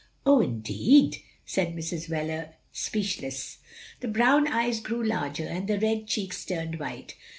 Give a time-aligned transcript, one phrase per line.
[0.25, 2.09] ""Oh, indeed," said Mrs.
[2.09, 3.59] Wheler, speechless.
[3.99, 7.13] The brown eyes grew larger, and the red cheeks turned white.